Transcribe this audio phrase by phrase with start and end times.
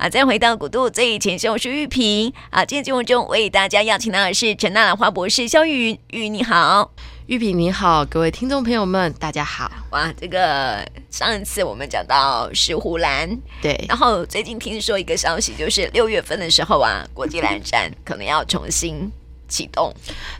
[0.00, 2.64] 啊，再回到古都最前线，我是玉萍啊。
[2.64, 6.90] 今天节目中为大家邀请到的是陈纳兰花博士肖玉云，玉你好，
[7.26, 9.70] 玉萍你好，各位听众朋友们大家好。
[9.90, 19.12] 哇，这个上一次我们讲到石斛兰，对，然后最近听说一个消息，就是六月份的时候啊，国际兰展 可能要重新。
[19.50, 19.92] 启动，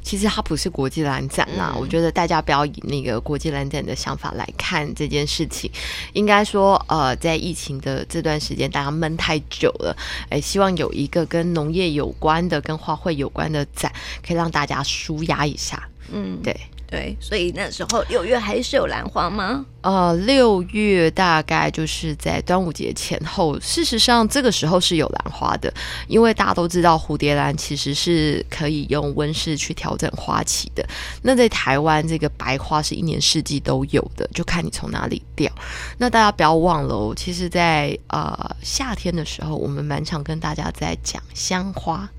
[0.03, 1.73] 其实它不是国际蓝展啦。
[1.75, 5.71] 嗯、我觉得大家不要以那个国际蓝展的想法来看这件事情。
[6.15, 9.95] 应该说，呃，在疫情的这段时间，大家闷太久了，
[10.31, 13.93] 哎，希望有一个跟农业有关的、跟花卉有关的展，
[14.27, 15.83] 可以让大家舒压一下。
[16.13, 16.57] 嗯，对。
[16.91, 19.65] 对，所以那时候六月还是有兰花吗？
[19.83, 23.59] 呃，六月大概就是在端午节前后。
[23.61, 25.73] 事实上，这个时候是有兰花的，
[26.09, 30.85] 因为大家都知道蝴蝶兰其实是可以用温室去调整花期的。
[31.23, 35.51] 那在台湾，这个白花是一年四季都有的，就看你从哪里掉。
[35.97, 42.11] 那大家不要忘了哦，其实，在呃夏天的时候，我们蛮常跟大家在讲香花。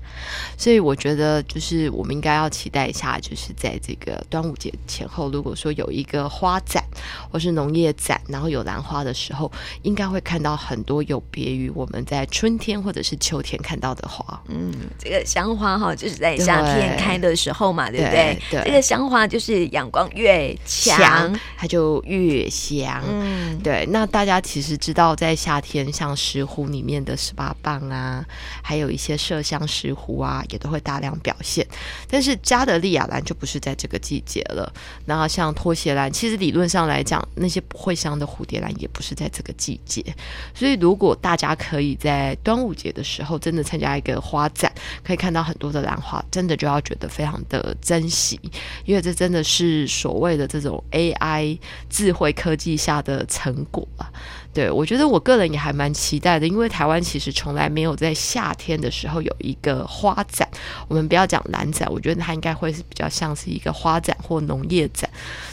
[0.56, 6.82] 所以我觉得，就是我们应该要期待一下，就是在这个端午节前后，如果说有一个花展
[7.30, 9.50] 或是农业展，然后有兰花的时候，
[9.82, 14.42] 应该会看到很多有别于我们在春天或者是秋天看到的花。
[14.48, 18.38] 嗯，这个香花哈，就是在夏天开的时候嘛，对，对不对？
[18.50, 23.02] 对，这个香花就是阳光越强，它就越香。
[23.08, 23.86] 嗯，对。
[23.90, 28.24] 那大家其实知道，在夏天，像石斛里面的十八瓣啊，
[28.62, 30.01] 还有一些麝香石斛。
[30.02, 31.64] 湖啊，也都会大量表现，
[32.08, 34.72] 但是加德利亚兰就不是在这个季节了。
[35.06, 40.04] 然后像拖鞋兰，其实理论上来讲，那些不会香的蝴蝶兰也不是在这个季节。
[40.52, 44.72] 所以，如果大家可以在端午节的时候真的参加一个花展，
[45.04, 48.40] 可以看到很多的兰花，真的就要觉得非常的珍惜，
[48.84, 54.10] 因为这真的是所谓的这种 AI 智慧科技下的成果啊。
[54.54, 60.46] 对，我觉得我个人也还蛮期待的，因为台湾其实从来没有在夏天的时候有一个花展。
[60.88, 65.08] 我们不要讲兰展，我觉得它应该会是比较像是一个花展或农业展。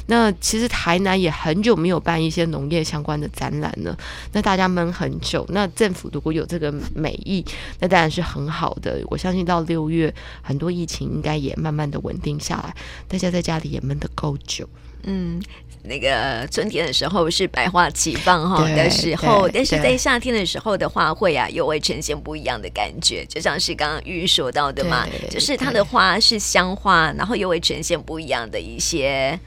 [0.07, 3.97] 那其实台南也很久没有办一些农业相关的展览了，
[4.34, 5.45] 那大家闷很久。
[5.50, 7.45] 那政府如果有这个美意，
[7.79, 9.01] 那当然是很好的。
[9.06, 12.75] 我相信到六月，很多疫情应该也慢慢的稳定下来，
[13.07, 14.68] 大家在家里也闷得够久。
[15.04, 15.42] 嗯。
[15.82, 29.40] 那个春天的时候是百花齐放哈的时候，但是在夏天的时候的花卉啊，又会呈现不一样的感觉，就像是刚刚玉说到的嘛，就是它的花是香花，然后又会呈现不一样的一些。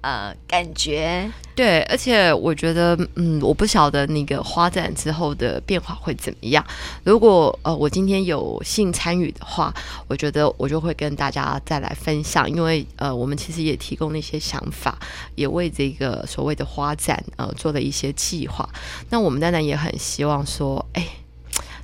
[0.00, 6.64] 呃，感觉对，而且我觉得，嗯，我不晓得那个花展之后的变化会怎么样。
[7.02, 9.74] 如果呃，我今天有幸参与的话，
[10.06, 14.96] 我觉得我就会跟大家再来分享，因为呃，我们其实也提供了一些想法，
[15.34, 18.68] 也为这个所谓的花展呃做了一些计划。
[19.10, 21.04] 那我们当然也很希望说，哎。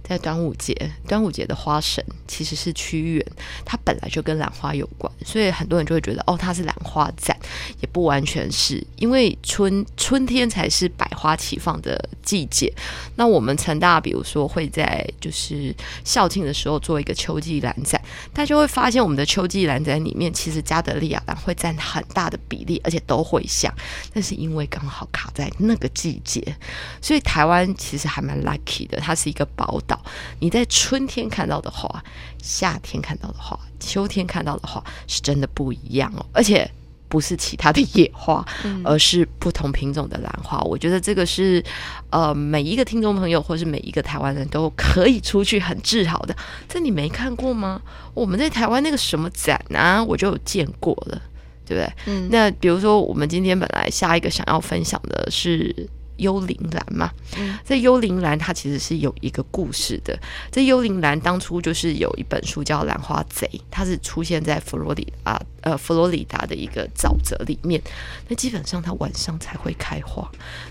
[0.06, 0.76] 在端午节，
[1.08, 3.26] 端午节的花神其实是屈原，
[3.64, 7.33] 它本来就跟兰花有关，所以很多人就会觉得哦，它是兰花展，
[7.80, 12.72] 也不完全是，因为春春天才是百花齐放的季节。
[13.16, 15.74] 那我们成大，比如说会在就是
[16.04, 18.00] 校庆的时候做一个秋季兰展，
[18.32, 23.72] 大家就会发现我们的秋季兰展里面，其实加德利亚兰会占很大的比例，而且都会香，
[24.12, 26.56] 但是因为刚好卡在那个季节，
[27.00, 30.02] 所以台湾其实还蛮 lucky 的，它是一个宝岛。
[30.40, 32.02] 你在春天看到的花，
[32.42, 36.24] 夏天看到的花，秋天看到的花，是真的不一样哦。
[36.32, 36.70] 而且
[37.14, 40.58] 不是其他的野花， 嗯、而是不同品种的兰花。
[40.62, 41.62] 我觉得这个是
[42.10, 46.34] 呃，每一个听众朋友或是每一个台湾人都可以出去很自豪的。
[46.68, 47.80] 这你没看过吗？
[48.14, 51.22] 我们在台湾那个什么展啊，我就有见过了，
[51.64, 51.92] 对不对？
[52.06, 52.28] 嗯。
[52.32, 55.88] 那比如说，我们今天本来下一个想要分享的是。
[56.16, 60.18] 幽灵兰嘛，嗯、这幽灵兰它其实是有一个故事的。
[60.50, 67.80] 这幽灵兰当初就是有一本书叫《兰花贼》，它是出现在佛罗里啊呃佛罗里达的一个沼泽里面。
[68.28, 70.30] 那基本上它晚上才会开花，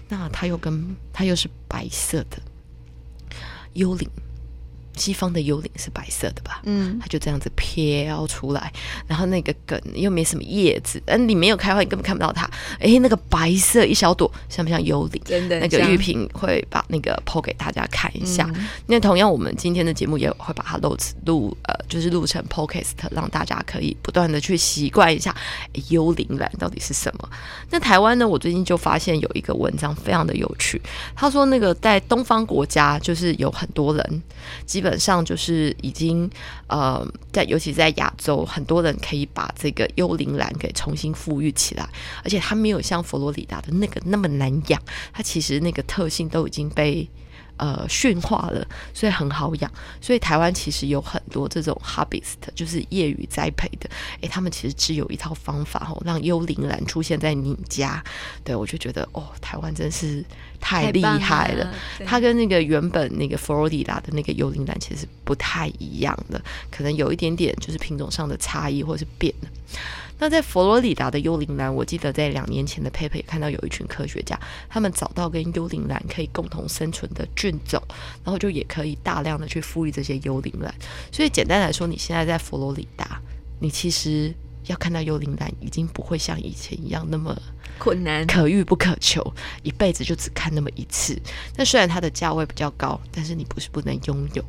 [0.10, 2.38] 那它又跟它又是白色的
[3.74, 4.10] 幽灵。
[4.96, 6.62] 西方的幽灵是白色的吧？
[6.66, 8.72] 嗯，它就这样子飘出来，
[9.08, 12.46] 然后那个梗又没什么叶子，嗯，你没有开花，你根本看不到它。
[12.76, 15.22] 哎、欸，那个白色一小朵，像不像幽灵？
[15.26, 18.50] 真的，那个玉萍会把那个 po 给大家看一下。
[18.56, 25.36] 嗯、那同样，我们今天的节目也会把它录录呃，就是录成 podcast，让大家可以不断的去习惯一下、
[25.74, 27.30] 欸、幽灵兰到底是什么。
[27.70, 28.28] 那台湾呢？
[28.28, 30.82] 我最近就发现有一个文章非常的有趣，
[31.16, 34.24] 他说那个在东方国家，就是有很多人
[34.66, 36.30] 基基本上就是已经
[36.68, 41.88] 呃，在尤其在亚洲，很多人可以把这个幽灵兰给重新富裕起来，
[42.22, 44.82] 而且它没有像佛罗里达的那个那么难养，
[45.14, 47.10] 它其实那个特性都已经被
[47.58, 49.72] 呃驯化了，所以很好养。
[50.02, 53.90] 所以台湾其实有很多这种 hobbyist，就是业余栽培的。
[54.22, 58.04] 诶，他们其实只有一套方法哦，让幽灵兰出现在你家。
[58.44, 60.24] 对，我就觉得哦，台湾真是
[60.60, 61.66] 太厉害了。
[61.66, 61.74] 了
[62.06, 66.42] 它跟那个原本那个佛罗里达的那个幽灵兰其实不太一样的，
[66.72, 69.50] 可能有一点点就是品种上的差异，或是变了。
[70.24, 74.40] 那在佛罗里达的幽灵兰，我记得在两年前的 paper 也看到有一群科学家，
[74.70, 77.78] 他们找到跟幽灵兰可以共同生存的菌种，
[78.24, 80.74] 然后就也可以大量的去复育这些幽灵兰。
[81.12, 83.20] 所以简单来说，你现在在佛罗里达，
[83.60, 84.34] 你其实
[84.68, 87.38] 要看到幽灵兰，已经不会像以前一样那么。
[87.78, 89.22] 困难，可遇不可求，
[89.62, 91.20] 一辈子就只看那么一次。
[91.58, 94.46] 那虽然它的价位比较高，但是你不是不能拥有，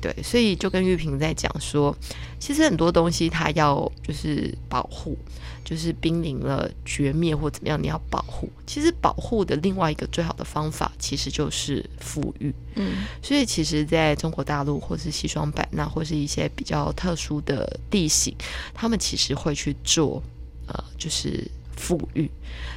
[0.00, 0.14] 对。
[0.22, 1.96] 所以就跟玉萍在讲说，
[2.38, 5.18] 其实很多东西它要就是保护，
[5.64, 8.48] 就是濒临了绝灭或怎么样，你要保护。
[8.66, 12.54] 其实保护的另外一个最好的方法，其实就是富裕。
[12.74, 18.34] 嗯，所以其实在中国大陆或是西双版纳或是一些比较特殊的地形，
[18.72, 20.22] 他们其实会去做，
[20.68, 21.50] 呃，就是。
[21.76, 22.30] 复育，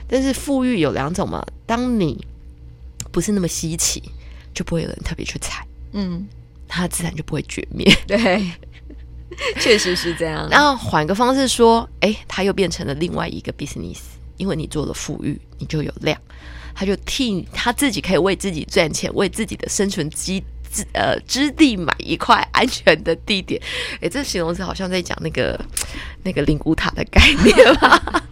[0.07, 1.45] 但是富裕有两种嘛。
[1.65, 2.25] 当你
[3.11, 4.01] 不是那么稀奇，
[4.53, 6.27] 就不会有人特别去采，嗯，
[6.67, 7.91] 它自然就不会绝灭。
[8.05, 8.51] 对，
[9.59, 10.47] 确实是这样。
[10.49, 13.99] 然后换个方式说，哎，它又变成了另外一个 business，
[14.37, 16.19] 因为你做了富裕，你就有量，
[16.75, 20.43] 他就替他自己可以为自己赚钱，为自己的生存基。
[20.93, 23.59] 呃，之地买一块安全的地点，
[24.01, 25.59] 哎，这形容词好像在讲那个
[26.21, 28.23] 那个灵骨塔的概念吧？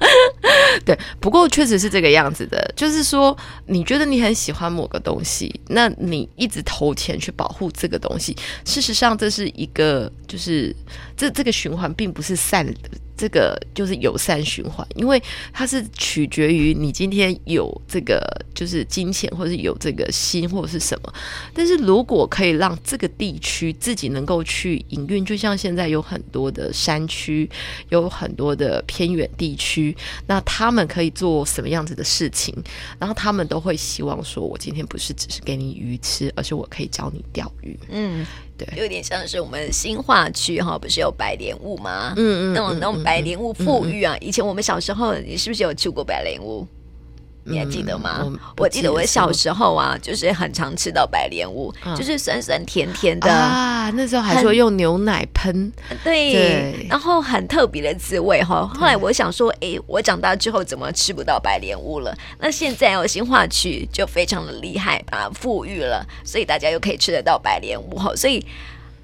[0.85, 3.35] 对，不过确实是这个样子的，就是说，
[3.65, 8.35] 你觉得你很喜欢某个东西，那你一直投钱去保护这个东西，
[8.65, 10.75] 事实上这是一个，就是
[11.17, 12.73] 这这个循环并不是善的。
[13.17, 15.19] 这个就是友善循环，因为
[15.51, 18.21] 它是取决于你今天有这个
[18.53, 21.11] 就是金钱，或者是有这个心，或者是什么。
[21.51, 27.49] 但是如果可以让这个地区自己能够去营运，就像现在有很多的山区，
[27.89, 29.97] 有很多的偏远地区，
[30.27, 32.53] 那他们可以做什么样子的事情？
[32.99, 37.75] 然后他们都会希望说，我今天不是只是给你鱼吃，而是我可以教你钓鱼。
[37.89, 38.23] 嗯。
[38.57, 42.13] 对，有点像是我们新化区哈，不是有白莲雾吗？
[42.15, 46.67] 嗯嗯，那种那种白莲雾富裕啊，以前我们小时候，你是不是有吃过白莲雾？
[47.49, 48.23] 你还记得吗？
[48.25, 53.89] 嗯、我，我记得我小时候啊，就是很常吃到白莲雾，嗯、就是酸酸甜甜的啊。
[53.91, 55.71] 那时候还说用牛奶喷，
[56.03, 58.69] 对，对然后很特别的滋味哈。
[58.75, 62.13] 后来我想说，哎对，我长大之后怎么吃不到白莲雾了？
[62.37, 68.13] 那现在哦，新化区就非常的厉害，把它富裕了，所以大家又可以吃得到白莲雾哈。
[68.13, 68.45] 所以。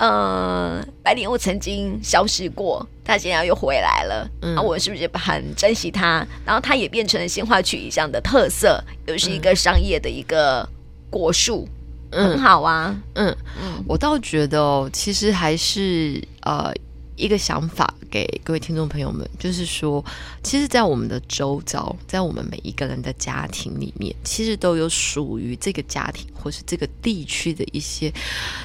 [0.06, 4.30] 嗯，白莲雾曾经消失过，它现在又回来了。
[4.42, 6.28] 嗯，那我是不是很珍惜它？
[6.46, 10.68] 然后它也变成了新化区一样的特色，又是一个商业的一个
[11.10, 11.66] 果树，
[12.12, 12.94] 嗯、很好啊。
[13.16, 16.74] 嗯嗯，嗯我倒觉得哦，其实还是呃。
[17.16, 20.04] 一个想法给各位听众朋友们，就是说，
[20.42, 28.12] 其实，在我们的周遭，在我们每一个人的家庭里面，其实都有属于这个家庭或是这个地区的一些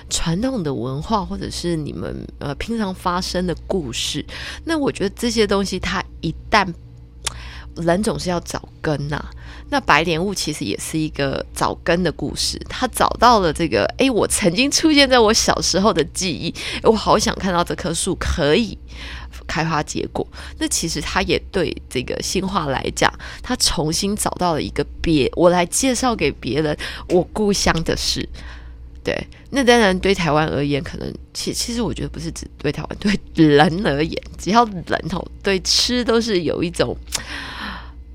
[0.08, 4.24] 传统的文化，或者是你们呃平常发生的故事。
[4.64, 6.66] 那我觉得这些东西，它一旦
[7.78, 9.24] 人总是要找根呐、
[9.70, 18.76] 那白莲雾其实也是一个找根的故事，他找到了这个，哎，我曾经出现在我小时候的记忆，我好想看到这棵树可以
[19.46, 20.26] 开花结果。
[20.58, 23.12] 那其实他也对这个新化来讲，
[23.42, 26.76] 他重新找到了一个别，我来介绍给别人
[27.10, 28.26] 我故乡的事。
[29.04, 29.16] 对，
[29.50, 36.96] 那当然对台湾而言，可能其其实我觉得不是只对台湾，对人而言，只要人头对吃都是有一种。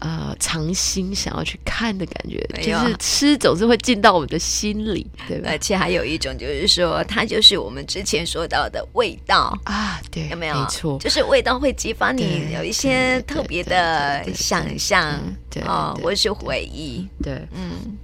[0.03, 2.35] 呃，尝心想要去看的感觉，
[2.69, 5.49] 有就是吃总是会进到我们的心里，对吧？
[5.49, 10.55] 而且还有一种就是说，它就是我们之前说到的味道啊，对，有没有？
[10.55, 15.17] 没错，就是味道会激发你有一些特别的想象，
[15.49, 17.97] 对啊，或是回忆，对，嗯。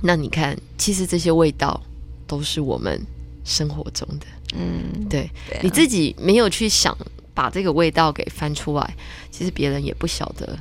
[0.00, 1.82] 那你看，其实这些味道
[2.28, 3.04] 都是我们
[3.44, 6.96] 生活中的，嗯，对，对啊，你自己没有去想
[7.34, 8.94] 把这个味道给翻出来，
[9.32, 10.56] 其实别人也不晓得。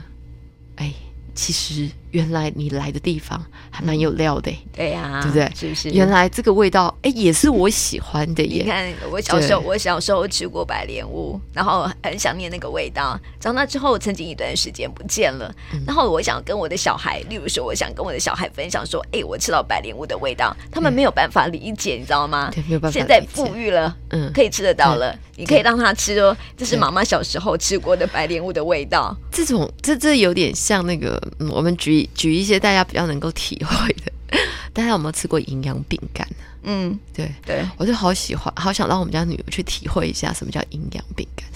[1.39, 5.51] 其实原来你来的地方还蛮有料的，对呀，对不对？
[5.55, 5.89] 是不是？
[5.91, 8.63] 原来这个味道，哎，也是我喜欢的耶。
[8.63, 13.19] 你看，我小时候，我小时候吃过白莲雾，然后很想念那个味道。
[13.39, 15.53] 长大之后，曾经一段时间不见了。
[15.85, 22.49] 然后我想跟我的小孩，例如说，我想跟我的小孩分享说，哎，我吃到白莲雾的味道，他们没有办法理解，你知道吗？
[22.53, 22.97] 对，没有办法。
[22.97, 25.17] 现在富裕了，嗯，可以吃得到了。
[25.37, 29.15] 你可以让他吃哦，这是妈妈小时候吃过的白莲雾的味道。
[29.31, 34.11] 这种，这这有点像那个，嗯，我们举举一些大家比较能够体会的，
[34.73, 36.27] 大家有没有吃过营养饼干？
[36.61, 41.47] 嗯，对对，我就好喜欢，好想让我们家女儿去体会一下什么叫营养饼干。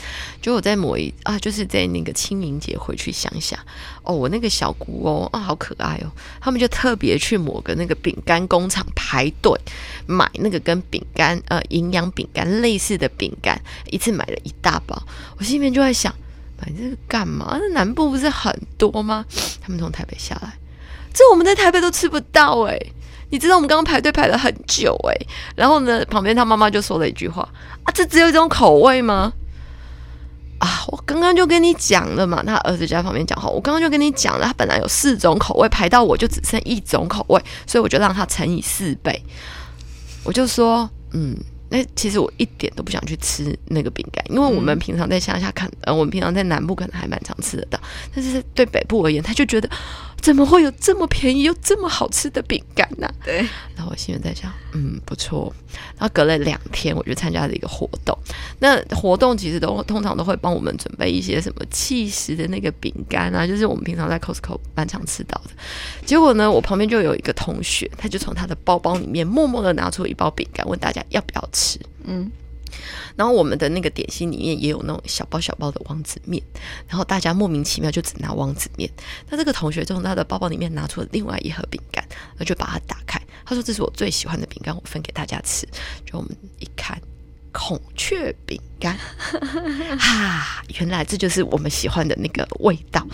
[0.41, 3.59] 就我在某一啊，就是在那个清明节回去乡下，
[4.03, 9.51] 哦，我那个小姑哦啊，好可爱哦，他们就特别去某个那个饼干工厂排队
[10.05, 14.97] 买那个跟饼干呃营养饼干类似的饼干，一次买了一大包。
[15.38, 16.15] 我心里面就在想，
[16.67, 17.58] 你这是干嘛？
[17.60, 19.25] 那南部不是很多吗？
[19.62, 20.53] 他们从台北下来，
[21.13, 22.77] 这我们在台北都吃不到哎、
[23.29, 25.15] 你知道我们刚刚排队排了很久哎、
[25.55, 27.48] 然后呢，旁边他妈妈就说了一句话
[27.84, 29.34] 啊，这只有一种口味吗？
[30.60, 39.22] 啊，我刚刚就跟你讲了嘛，他儿子就在旁边讲话，我刚刚就跟你讲了，他本来有四种口味，排到我就只剩一种口味，所以我就让他乘以四倍。
[40.24, 41.36] 我就说，嗯，
[41.74, 47.80] 那其实我一点都不想去吃那个饼干，因为我们平常在乡下看，呃，我们平常在南部可能还蛮常吃得到，
[48.13, 49.68] 但是对北部而言，他就觉得。
[50.24, 53.13] 怎么会有这么便宜又这么好吃的饼干呢？
[53.25, 53.39] 对，
[53.75, 55.53] 然后我心里在想，嗯，不错。
[55.98, 58.18] 然后隔了两天，我就参加了一个活动。
[58.60, 65.50] 那活动其实都通常都会帮我们准备一些什么气食的那个饼干啊，就是我们平常在 Costco 蛮常吃到的。
[66.06, 71.77] 结果呢，我旁边就有一个同学，他就从他的包包里面默默的拿出一包饼干，问大家要不要吃。
[72.06, 72.32] 嗯。
[73.15, 76.42] 然后我们的那个点心里面也有那种小包小包的王子面，
[76.88, 78.89] 然后大家莫名其妙就只拿王子面。
[79.30, 83.22] 那这个同学从他的包包里面拿出了另外一盒饼干，那就把它打开。
[83.46, 85.68] 他说：“这是我最喜欢的饼干，我分给大家吃。”
[86.06, 86.98] 就我们一看，
[87.51, 88.98] 孔雀饼干，
[90.00, 93.06] 哈，原来这就是我们喜欢的那个味道。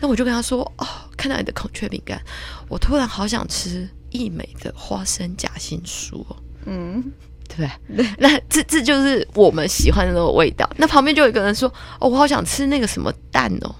[0.00, 2.20] 那我就跟他说：“哦，看到你的孔雀饼干，
[2.68, 7.12] 我突然好想吃一美的花生夹心酥哦。”嗯。
[7.48, 8.06] 对不对？
[8.18, 10.68] 那这这就是我们喜欢的那种味道。
[10.76, 13.74] 那旁边就有一个人说：“哦，我好想吃那个什么蛋哦，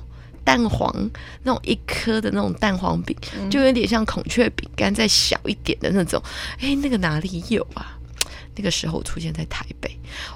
[0.45, 1.11] 蛋黄
[1.43, 6.23] 那种一颗的那种蛋黄饼，嗯、就有点像孔雀饼干再小一点的那种。
[6.61, 7.97] 哎，那个哪里有啊？
[8.55, 9.91] 那个时候出现在台北，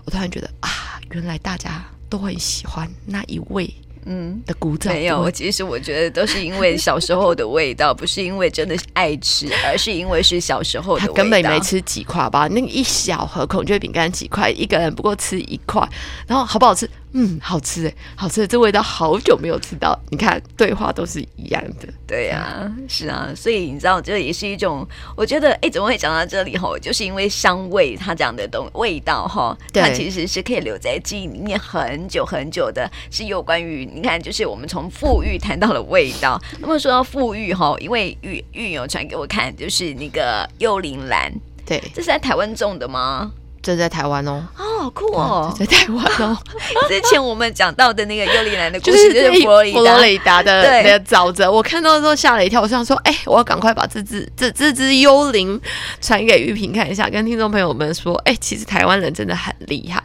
[0.05, 3.73] 我突然觉得啊，原来大家都很喜欢那一味。”
[4.07, 11.13] 嗯的古早没有，其实我觉得都是因为 小时候的味道，不是因为真的爱吃，而是因为是小时候的味道。
[11.15, 12.49] 他根本没吃几块吧？
[12.49, 15.87] 那个一小盒孔雀饼干几块，一个人不过吃一块，
[16.27, 16.89] 然后好不好吃？
[17.13, 18.47] 嗯，好吃哎，好吃！
[18.47, 19.99] 这味道好久没有吃到。
[20.11, 21.89] 你看，对话都是一样的。
[22.07, 24.87] 对呀、啊，是啊，所以你知道，这也是一种，
[25.17, 26.79] 我觉得，哎，怎么会讲到这里吼？
[26.79, 32.89] 就是因为香味，它这样的东味道哈，它其实是可以留在记忆里面很久很久的。
[33.11, 36.41] 是有关于你看，就是我们从富裕谈到了味道。
[36.61, 41.33] 那么说到富裕哈，因为玉玉有传给我看，就是那个幽灵兰，
[41.67, 43.33] 对，这是在台湾种的吗？
[43.63, 46.37] 这在台湾哦，哦，好酷哦，在台湾哦。
[46.89, 55.61] 之前我们讲到的那个幽灵兰的故事， 就是佛罗里达，佛罗里达的那个沼泽，我看到的时候吓了一跳，我想说，哎，我要赶快把这只这这只幽灵
[56.01, 60.03] 传给玉萍看一下，跟听众朋友们说，哎，其实台湾人真的很厉害，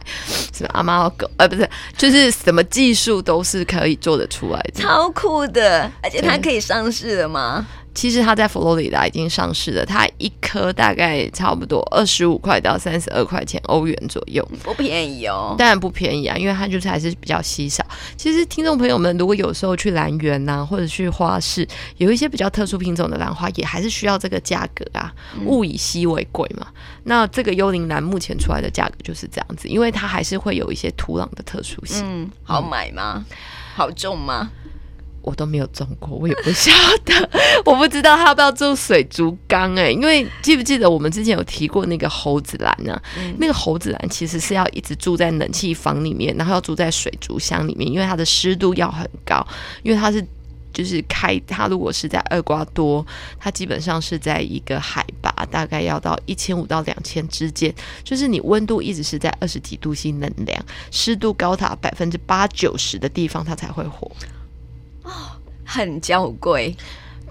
[0.52, 7.66] 什么阿猫狗，呃，不是，就是什么技术都是可以做得出来的，超酷的，而且它可以上市了吗？
[7.96, 15.54] 其实它在佛罗里达已经上市了，它一颗大概差不多二十五块到三十二块钱欧元左右，不便宜哦。
[15.56, 17.82] 当然不便宜啊，因为它就是还是比较稀少。
[18.14, 25.10] 其实听众朋友们，如果有时候去兰园呐、啊，或者去花市，有一些比较特殊品种的兰花，也还是需要这个价格啊，
[25.46, 26.66] 物以稀为贵嘛。
[26.68, 26.74] 嗯、
[27.04, 32.04] 那这个幽灵兰目前出来的价格就是这样子，因为它还是会有一些土壤的特殊性。
[32.04, 33.24] 嗯，好买吗？
[33.30, 33.36] 嗯、
[33.74, 34.50] 好种吗？
[35.26, 36.70] 我都没有种过，我也不晓
[37.04, 37.30] 得，
[37.66, 43.02] 我不知道他要不要做水族缸哎、欸，因为记不记得我们之前有提过那个猴子兰呢、啊？
[43.18, 49.44] 嗯、那个猴子兰其实是要一直住在冷气房里面，然后要住在水族箱里面，因为它的湿度要很高，
[49.82, 50.24] 因为它是
[50.72, 53.04] 就是开，它如果是在厄瓜多，
[53.40, 64.08] 它基本上是在一个海拔大概要到一千五到两千之间，就是你温度一直是在二十几度 C 能量，湿度高达百分之八九十的地方，它才会活。
[65.66, 66.74] 哦，很娇贵，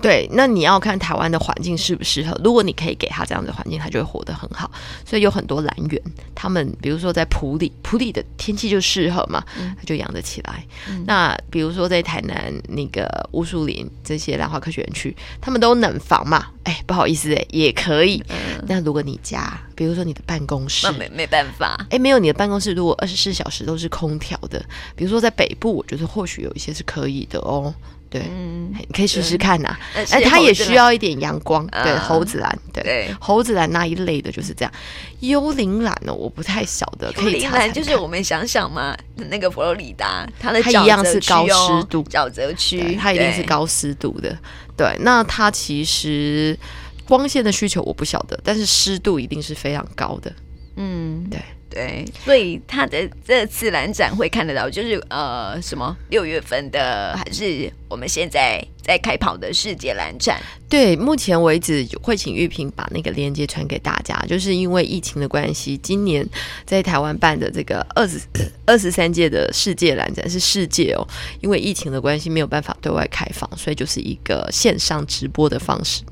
[0.02, 0.30] 对。
[0.34, 2.40] 那你要看台湾的环境适不适合。
[2.44, 4.70] 如果你可以给他这样的环境，他就会活得很好。
[5.06, 6.02] 所以有很多兰园，
[6.36, 10.64] 他们比如说在埔里，埔里的天气就适合嘛，他就养得起来。
[10.90, 16.48] 嗯、那比如说在台南那个乌树林这些兰花科学园区，他们都冷房嘛。
[16.64, 18.24] 哎，不好意思，哎，也可以。
[18.30, 21.86] 嗯、那如果你家，比如说你的办公室，没没办法。
[21.90, 24.64] 哎，没有你的办公室，如果二十四小时都是空调的，
[24.96, 27.74] 比如说在北部，我觉得或许有一些是可以的哦。
[28.08, 29.76] 对，嗯，可以试试看呐。
[29.94, 31.68] 哎，它也需要一点阳光。
[31.68, 34.72] 对，猴子兰，对，猴子兰那一类的就是这样。
[35.20, 37.12] 幽灵兰呢，我不太晓得。
[37.18, 44.38] 幽灵兰就是我们想想嘛，那个佛罗里达，它的它一样是高湿度，沼泽区，它一定是高湿度的。
[44.78, 46.58] 对，那它其实
[47.08, 50.34] 光线的需求我不晓得，但是湿度一定是非常高的。
[50.78, 51.40] 嗯，对。
[51.68, 60.42] 对，所以他的这次蓝展会看得到，就是呃，什么六月份的，还是我们现在在开跑的世界蓝展？
[60.70, 66.26] 对，目前为止会请玉萍把那个链接传给大家，就是因为疫情的关系，今年
[66.66, 68.22] 在台湾办的这个二十
[68.66, 71.06] 二十三届的世界蓝展是世界哦，
[71.42, 76.04] 因为疫情的关系没有办法对外开放，所以就是一个线上直播的方式。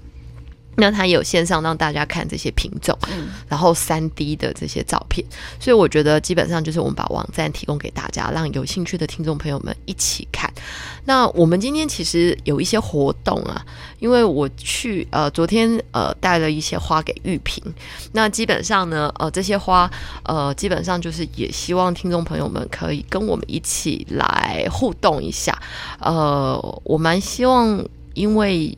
[0.75, 5.25] 那它也有线上让大家看这些品种，嗯、然后三 D 的这些照片，
[5.59, 10.51] 所以我觉得基本上就是我们把网站提供给大家，让有兴趣的听众朋友们一起看。
[11.05, 13.63] 那我们今天其实有一些活动啊，
[13.99, 17.61] 因为我去呃昨天呃带了一些花给玉萍，
[18.13, 19.89] 那基本上呢呃这些花
[20.23, 25.57] 呃基本上就是也希望听众朋友们可以跟我们一起来互动一下，
[25.99, 28.77] 呃我蛮希望因为。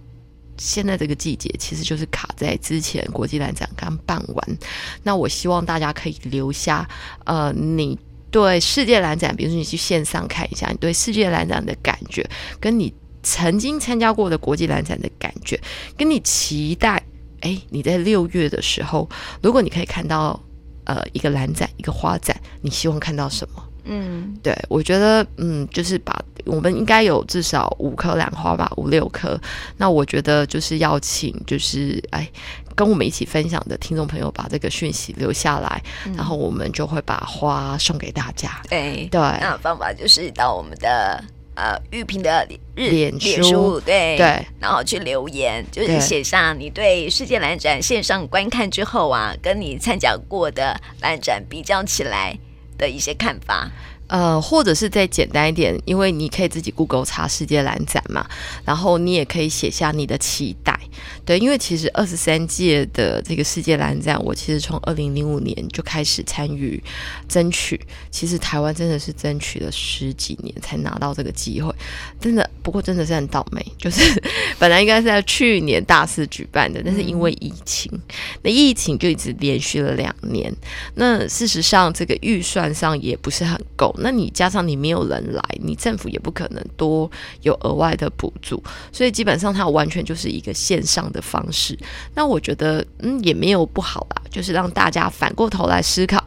[0.57, 4.57] 现在这个季节其实就是卡在之前国际兰展刚办完，
[5.03, 6.87] 那我希望大家可以留下，
[7.25, 7.97] 呃，你
[8.31, 12.27] 对世界兰展，比如说你去线上看一下，你对世界兰展的感觉，
[12.59, 12.93] 跟你
[13.23, 15.59] 曾经参加过的国际兰展的感觉，
[15.97, 17.01] 跟你期待，
[17.41, 19.09] 哎，你在六月的时候，
[19.41, 20.39] 如果你可以看到，
[20.85, 23.63] 呃，一个兰展，一个花展，你希望看到什么？
[23.85, 29.39] 嗯，对，我觉得，嗯，就是把我们应该有至少五颗兰花吧，五六颗。
[29.77, 32.27] 那我觉得就是要请，就是哎，
[32.75, 38.61] 跟我们一起分享的听众朋友把这个讯息留下来，嗯、然后我们就会把花送给大家。
[38.69, 41.23] 对对，那方法就是到我们的
[41.55, 52.35] 呃玉萍的日脸脸书，对对，然后去留言，就是写上你对世界兰展线上观看之后啊，跟你参加过的兰展比较起来。
[52.77, 53.69] 的一些看法，
[54.07, 58.25] 呃，或者是再简单一点，因为你可以自己 Google 查世界蓝展嘛，
[58.63, 60.79] 然后你也可以写下你的期待。
[61.25, 66.81] 对，因为其实二十三届的这个世界蓝展，我其实从二零零五年就开始参与
[67.27, 67.79] 争取。
[68.11, 71.73] 其实台湾真的是争取了十几年才拿到这个机会，
[72.19, 72.47] 真的。
[72.61, 74.01] 不过真的是很倒霉，就是
[74.57, 77.91] 本来应该是在去年大肆举办的，但是因为疫情，
[78.41, 80.51] 那疫情就一直连续了两年。
[80.95, 83.94] 那事实上，这个预算上也不是很够。
[83.99, 87.09] 那你加上你没有人来，你政府也不可能多
[87.41, 91.77] 有额外的补助，所以基本上它完全就是一个线上的方式。
[92.13, 96.23] 那我觉得，嗯，也没有不好啦，就是让大家反过头来思考，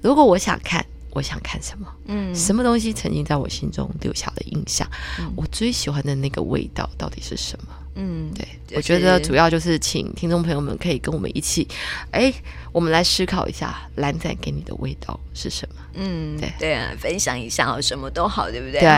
[0.00, 0.84] 如果我想看。
[1.14, 1.86] 我想看什么？
[2.06, 4.88] 嗯，什么东西曾经在我心中留下了印象？
[5.20, 7.68] 嗯，我最喜欢的那个味道到底是什么？
[7.94, 11.66] 嗯，对，就是，我觉得主要就是请听众朋友们可以跟我们一起，
[12.10, 12.32] 哎，
[12.72, 15.82] 我们来思考一下蓝展给你的味道是什么？
[15.94, 18.80] 嗯，对对啊，分享一下什么都好，对不对？
[18.80, 18.88] 对，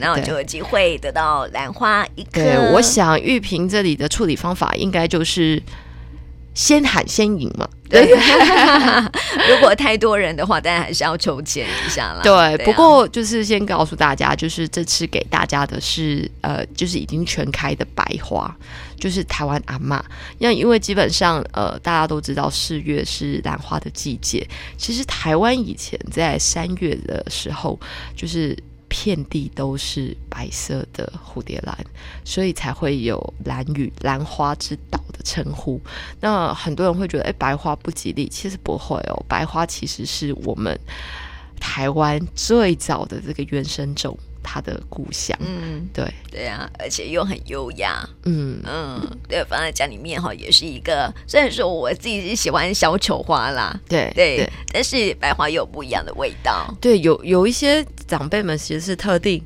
[0.00, 2.42] 那我就有机会得到兰花一颗。
[2.42, 5.62] 对，我想玉萍这里的处理方法应该就是。
[6.54, 8.10] 先喊先赢嘛，对。
[9.48, 12.20] 如果太多人的话，当然还是要抽签一下啦。
[12.22, 18.54] 对，对啊、不过就是先告诉大家，就是这次给大家的是呃，就是已经全开的白花，
[18.98, 20.00] 就是台湾阿嬷。
[20.38, 27.78] 那因为基本上呃，大家都知道四月是兰花的季节，其实台湾以前在三月的时候
[28.16, 28.56] 就是。
[28.90, 31.74] 遍地都是白色的蝴蝶兰，
[32.24, 35.80] 所以才会有“蓝雨兰花之岛”的称呼。
[36.20, 39.24] 那很多人会觉得，哎，白花不吉利，其实不会哦。
[39.28, 40.78] 白花其实是我们
[41.60, 44.18] 台湾最早的这个原生种。
[44.52, 51.14] 他的故乡，嗯，对，对啊，而且又很优雅，嗯嗯，对，放在家里面哈，也是一个。
[51.24, 56.74] 虽然说我自己是喜欢小丑花啦，对对，对，但是白花有不一样的味道。
[56.80, 59.40] 对，有有一些长辈们其实是特定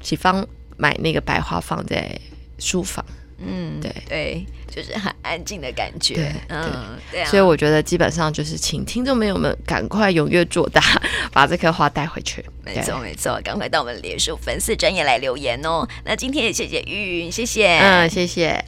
[0.00, 0.44] 喜欢
[0.76, 2.20] 买那个白花放在
[2.58, 3.04] 书房。
[3.38, 6.14] 嗯，对对，就是很安静的感觉。
[6.14, 7.28] 对嗯，对啊。
[7.28, 10.82] 所以我觉得基本上就是，请听众朋友们赶快踊跃作答，
[11.32, 12.44] 把这颗花带回去。
[12.64, 15.86] 没错没错，赶快到我们脸书粉丝专业来留言哦。
[16.04, 18.64] 那今天也谢谢玉云，谢谢，嗯，谢谢。